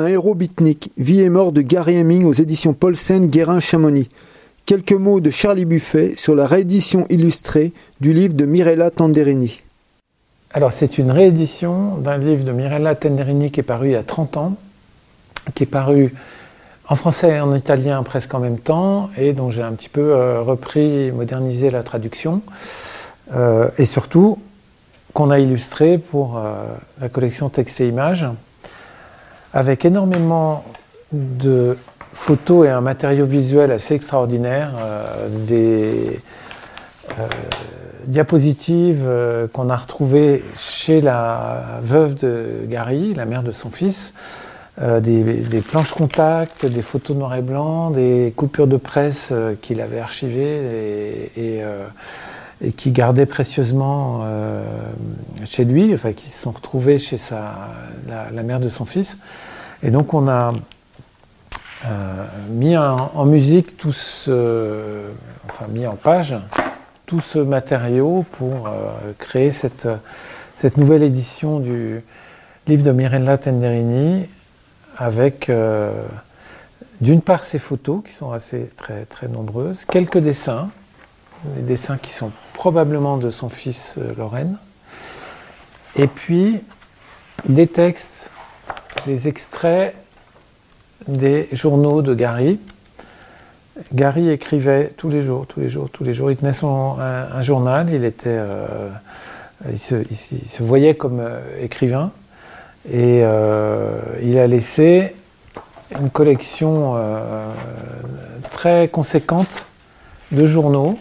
[0.00, 4.08] Un héros bitnique, vie et mort de Gary Hemming aux éditions Paulsen Guérin Chamonix.
[4.64, 9.60] Quelques mots de Charlie Buffet sur la réédition illustrée du livre de Mirella Tanderini.
[10.54, 14.02] Alors c'est une réédition d'un livre de Mirella Tanderini qui est paru il y a
[14.02, 14.56] 30 ans,
[15.54, 16.14] qui est paru
[16.88, 20.14] en français et en italien presque en même temps, et dont j'ai un petit peu
[20.14, 22.40] euh, repris, modernisé la traduction,
[23.34, 24.38] euh, et surtout
[25.12, 26.64] qu'on a illustré pour euh,
[27.02, 28.24] la collection Texte et Images,
[29.52, 30.64] avec énormément
[31.12, 31.76] de
[32.12, 34.70] photos et un matériau visuel assez extraordinaire,
[35.46, 36.20] des
[38.06, 39.08] diapositives
[39.52, 44.12] qu'on a retrouvées chez la veuve de Gary, la mère de son fils,
[44.80, 49.80] euh, des, planches contact, des photos noir et blanc, des coupures de presse euh, qu'il
[49.82, 51.62] avait archivées et,
[52.62, 54.24] euh, qui gardait précieusement
[55.44, 57.16] chez lui, enfin qui se sont retrouvées chez
[58.08, 59.18] la, mère de son fils.
[59.82, 60.52] Et donc on a
[62.50, 65.02] mis en, musique tout ce,
[65.48, 66.36] enfin mis en page
[67.06, 68.68] tout ce matériau pour
[69.18, 69.88] créer cette,
[70.54, 72.02] cette nouvelle édition du
[72.66, 74.26] livre de Mirella Tenderini
[74.96, 75.90] avec euh,
[77.00, 80.70] d'une part ces photos qui sont assez très, très nombreuses, quelques dessins,
[81.44, 84.56] des dessins qui sont probablement de son fils euh, Lorraine,
[85.96, 86.60] et puis
[87.48, 88.30] des textes,
[89.06, 89.94] des extraits
[91.08, 92.60] des journaux de Gary.
[93.94, 96.30] Gary écrivait tous les jours, tous les jours, tous les jours.
[96.30, 97.88] Il tenait son, un, journal,
[98.26, 98.88] euh,
[99.70, 101.22] il, se, voyait comme
[101.60, 102.12] écrivain.
[102.88, 105.14] Et euh, il a laissé
[106.00, 107.46] une collection euh,
[108.50, 109.66] très conséquente
[110.32, 110.98] de journaux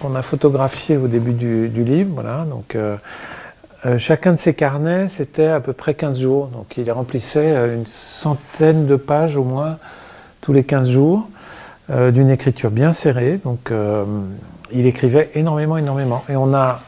[0.00, 2.10] qu'on a photographiés au début du, livre.
[2.14, 2.96] Voilà, donc, euh,
[3.98, 6.48] chacun de ces carnets, c'était à peu près 15 jours.
[6.48, 9.78] Donc il remplissait une centaine de pages au moins
[10.40, 11.28] tous les 15 jours,
[11.88, 13.40] d'une écriture bien serrée.
[13.44, 13.72] Donc
[14.70, 16.24] il écrivait énormément, énormément.
[16.28, 16.80] Et on a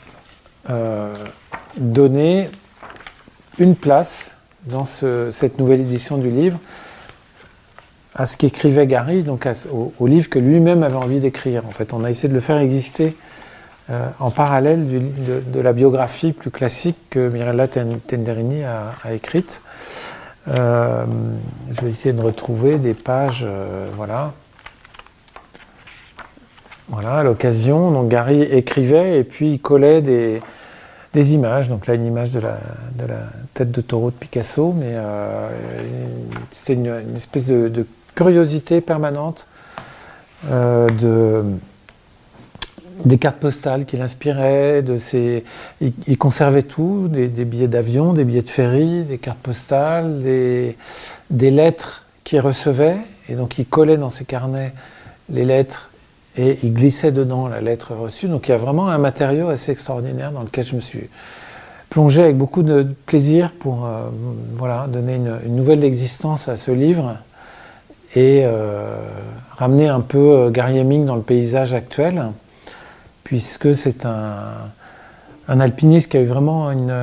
[1.78, 2.50] donné
[3.58, 4.36] une place
[4.66, 6.58] dans cette nouvelle édition du livre
[8.14, 9.48] à ce qu'écrivait Gary, donc
[9.98, 11.66] au, livre que lui-même avait envie d'écrire.
[11.66, 13.16] En fait, on a essayé de le faire exister
[13.90, 19.62] euh, en parallèle de, la biographie plus classique que Mirella Tenderini a, écrite.
[20.48, 21.04] Euh,
[21.70, 24.32] je vais essayer de retrouver des pages, euh, voilà.
[26.88, 30.42] Voilà, à l'occasion, donc Gary écrivait et puis il collait des,
[31.14, 31.70] images.
[31.70, 32.58] Donc là, une image de la,
[33.54, 34.94] tête de taureau de Picasso, mais
[36.50, 39.46] c'était une, espèce de, curiosité permanente
[40.50, 41.44] euh, de,
[43.04, 44.84] des cartes postales qu'il inspirait,
[45.80, 50.76] il, conservait tout, des, billets d'avion, des billets de ferry, des cartes postales, des,
[51.30, 52.96] des lettres qu'il recevait,
[53.28, 54.72] et donc il collait dans ses carnets
[55.30, 55.90] les lettres
[56.36, 58.28] et il glissait dedans la lettre reçue.
[58.28, 61.08] Donc il y a vraiment un matériau assez extraordinaire dans lequel je me suis
[61.90, 64.04] plongé avec beaucoup de plaisir pour euh,
[64.56, 67.18] voilà, donner une, nouvelle existence à ce livre
[68.14, 68.96] et euh,
[69.56, 72.30] ramener un peu euh, Gary Heming dans le paysage actuel,
[73.24, 74.44] puisque c'est un,
[75.48, 76.94] un, alpiniste qui a eu vraiment une,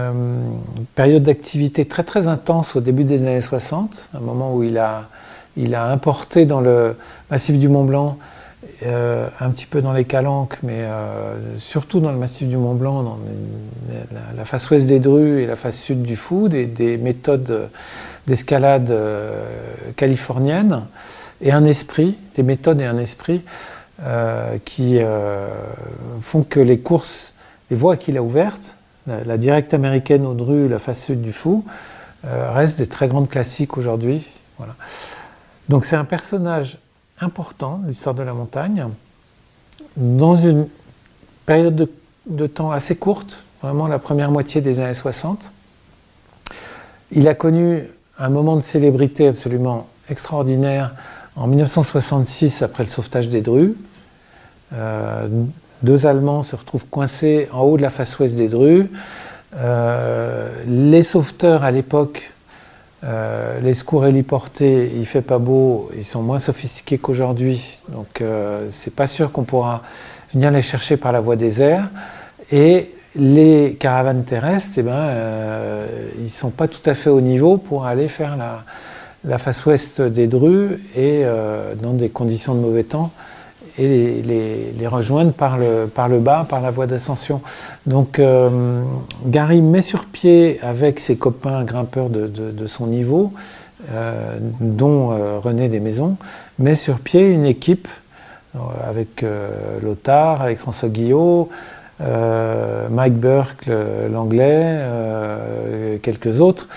[0.96, 5.04] période d'activité très très intense au début des années 60, un moment où il a,
[5.58, 6.96] il a importé dans le
[7.32, 8.18] massif du Mont Blanc
[8.84, 12.76] euh, un petit peu dans les Calanques, mais euh, surtout dans le massif du Mont
[12.76, 13.20] Blanc, dans
[14.36, 17.70] la, face ouest des Drues et la face sud du Fou, des, méthodes
[18.28, 19.46] d'escalade euh,
[19.96, 20.84] californiennes,
[21.42, 23.42] et un esprit, des méthodes et un esprit
[24.64, 24.98] qui
[26.22, 27.34] font que les courses,
[27.70, 28.76] les voies qu'il a ouvertes,
[29.08, 31.66] la, directe américaine aux Drues, la face sud du Fou,
[32.24, 34.26] restent des très grandes classiques aujourd'hui.
[34.58, 34.76] Voilà.
[35.68, 36.78] Donc c'est un personnage
[37.22, 38.88] important, l'histoire de la montagne,
[39.98, 40.68] dans une
[41.46, 41.90] période
[42.28, 45.52] de, temps assez courte, vraiment la première moitié des années 60.
[47.12, 47.84] Il a connu
[48.18, 50.94] un moment de célébrité absolument extraordinaire
[51.36, 53.76] en 1966 après le sauvetage des Drues.
[54.74, 55.28] Euh,
[55.82, 58.90] deux Allemands se retrouvent coincés en haut de la face ouest des Drues.
[59.56, 62.34] Euh, les sauveteurs à l'époque
[63.04, 68.68] euh, les secours héliportés, il fait pas beau, ils sont moins sophistiqués qu'aujourd'hui, donc euh,
[68.70, 69.84] c'est pas sûr qu'on pourra
[70.34, 71.90] venir les chercher par la voie des airs.
[72.52, 77.58] Et les caravanes terrestres, eh ben, euh, ils sont pas tout à fait au niveau
[77.58, 81.24] pour aller faire la, face ouest des Drues et
[81.82, 83.12] dans des conditions de mauvais temps
[83.78, 87.42] et les, rejoindre par le, par le bas, par la voie d'ascension.
[87.86, 88.20] Donc
[89.26, 93.34] Gary met sur pied avec ses copains grimpeurs de, de son niveau,
[94.60, 95.10] dont
[95.42, 96.18] René Desmaisons,
[96.58, 97.88] met sur pied une équipe
[98.84, 99.24] avec
[99.84, 101.50] Lothar, avec François Guillot,
[102.02, 103.70] euh, Mike Burke,
[104.12, 106.68] l'anglais, euh, quelques autres.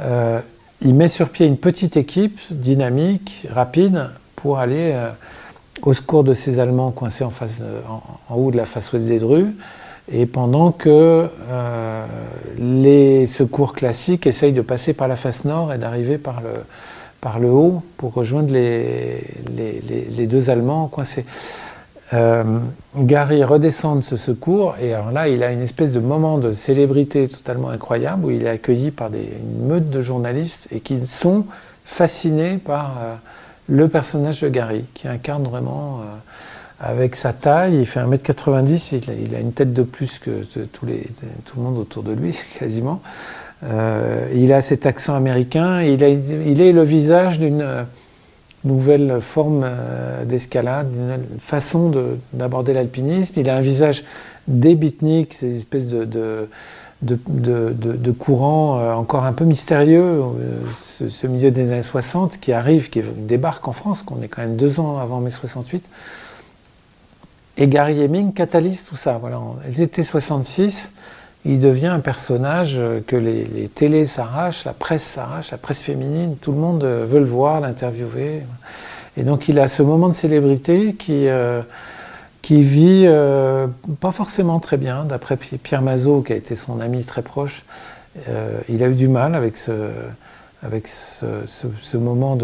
[0.00, 0.40] Euh,
[0.80, 4.92] il met sur pied une petite équipe dynamique, rapide, pour aller
[5.82, 7.62] au secours de ces Allemands coincés en, face,
[8.28, 9.54] en, haut de la face ouest des Drues,
[10.12, 11.26] et pendant que
[12.58, 16.42] les secours classiques essayent de passer par la face nord et d'arriver par
[17.40, 21.24] le, haut pour rejoindre les, deux Allemands coincés.
[22.14, 22.58] Euh,
[22.94, 26.52] Gary redescend de ce secours et alors là, il a une espèce de moment de
[26.52, 31.06] célébrité totalement incroyable où il est accueilli par des, une meute de journalistes et qui
[31.06, 31.46] sont
[31.86, 33.14] fascinés par euh,
[33.68, 36.04] le personnage de Gary, qui incarne vraiment euh,
[36.80, 41.62] avec sa taille, il fait 1m90, il a, une tête de plus que tout le
[41.62, 43.00] monde autour de lui, quasiment.
[43.62, 47.86] il a cet accent américain, il, a, il est le visage d'une
[48.64, 51.92] nouvelle forme euh, d'escalade, une façon
[52.32, 53.34] d'aborder l'alpinisme.
[53.36, 54.04] Il a un visage
[54.46, 56.48] débitnique, ces espèces de,
[57.02, 62.90] de, courants euh, encore un peu mystérieux, euh, ce, milieu des années 60 qui arrive,
[62.90, 65.90] qui débarque en France, qu'on est quand même deux ans avant mai 68.
[67.58, 69.18] Et Gary Heming catalyse tout ça.
[69.20, 69.40] Voilà.
[69.76, 70.92] L'été 66,
[71.44, 76.36] il devient un personnage que les, les télés s'arrachent, la presse s'arrache, la presse féminine,
[76.40, 78.42] tout le monde veut le voir, l'interviewer.
[79.16, 81.62] Et donc il a ce moment de célébrité qui, euh,
[82.42, 83.66] qui vit euh,
[84.00, 87.64] pas forcément très bien, d'après Pierre Mazot, qui a été son ami très proche.
[88.28, 89.72] Euh, il a eu du mal avec ce,
[91.96, 92.38] moment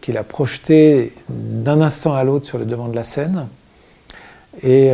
[0.00, 3.46] qu'il a projeté d'un instant à l'autre sur le devant de la scène.
[4.62, 4.90] Et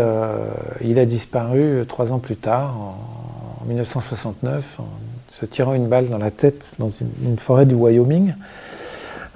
[0.82, 4.88] il a disparu trois ans plus tard, en, 1969 en
[5.28, 6.90] se tirant une balle dans la tête dans
[7.22, 8.34] une, forêt du Wyoming.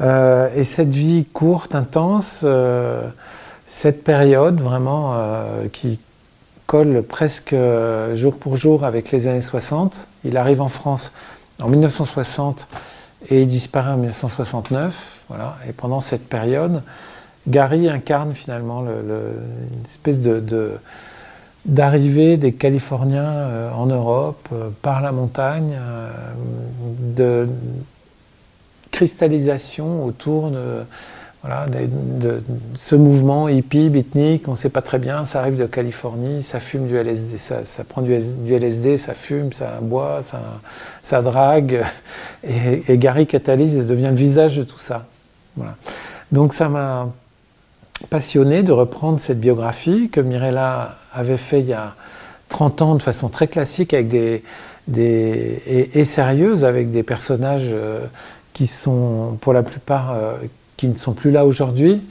[0.01, 3.03] Euh, et cette vie courte, intense, euh,
[3.73, 5.99] cette période vraiment euh, qui
[6.67, 7.57] colle presque
[8.13, 10.09] jour pour jour avec les années 60.
[10.25, 11.15] Il arrive en France
[11.59, 12.69] en 1960
[13.31, 15.21] et il disparaît en 1969.
[15.31, 15.57] Voilà.
[15.67, 16.83] Et pendant cette période,
[17.49, 18.93] Gary incarne finalement le,
[19.73, 20.21] une espèce
[21.65, 26.11] d'arrivée des Californiens euh, en Europe euh, par la montagne, euh,
[27.17, 27.49] de
[28.91, 30.83] cristallisation autour de,
[31.43, 32.41] voilà, de,
[32.77, 36.61] ce mouvement hippie, beatnik, on ne sait pas très bien, ça arrive de Californie, ça
[36.61, 40.41] fume du LSD, ça, prend du, LSD, ça fume, ça boit, ça,
[41.03, 41.85] ça drague,
[42.45, 45.07] et, Gary catalyse devient le visage de tout ça.
[45.57, 45.75] Voilà.
[46.31, 47.09] Donc ça m'a
[48.09, 51.95] passionné de reprendre cette biographie que Mirella avait fait il y a
[52.51, 54.43] 30 ans de façon très classique et,
[56.05, 58.05] sérieuse avec des personnages euh,
[58.53, 60.35] qui sont pour la plupart euh,
[60.83, 62.03] qui ne sont plus là aujourd'hui.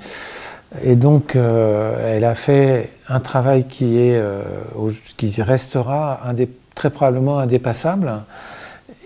[0.81, 4.17] Et donc, euh, elle a fait un travail qui, est,
[5.17, 6.21] qui restera
[6.73, 8.13] très probablement indépassable.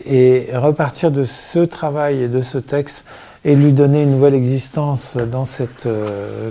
[0.05, 3.05] Et repartir de ce travail et de ce texte
[3.43, 5.87] et lui donner une nouvelle existence dans cette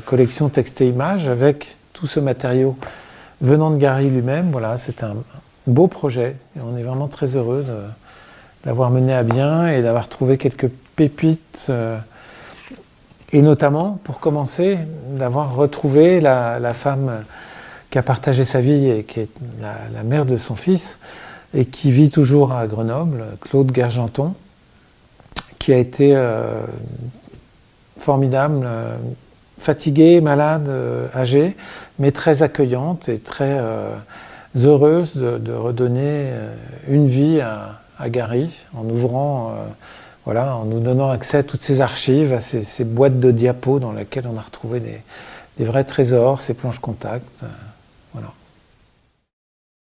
[0.06, 2.76] collection texte et images avec tout ce matériau
[3.40, 5.14] venant de Gary lui-même, voilà, c'est un
[5.68, 7.76] beau projet et on est vraiment très heureux de
[8.64, 11.98] l'avoir mené à bien et d'avoir trouvé quelques pépites euh,
[13.34, 17.24] et notamment, pour commencer, d'avoir retrouvé la, femme
[17.90, 19.28] qui a partagé sa vie et qui est
[19.60, 21.00] la, mère de son fils
[21.52, 24.34] et qui vit toujours à Grenoble, Claude Gergenton,
[25.58, 26.60] qui a été euh,
[27.98, 28.96] formidable, euh,
[29.58, 31.56] fatiguée, malade, euh, âgée,
[31.98, 33.60] mais très accueillante et très
[34.56, 36.30] heureuse de, redonner
[36.86, 39.54] une vie à, Gary en ouvrant,
[40.24, 43.92] voilà, en nous donnant accès à toutes ces archives, à ces, boîtes de diapos dans
[43.92, 45.00] lesquelles on a retrouvé des,
[45.58, 47.26] des vrais trésors, ces planches contact.
[47.40, 47.73] voilà.